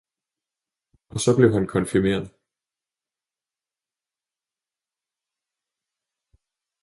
[1.09, 2.31] Og så blev han konfirmeret!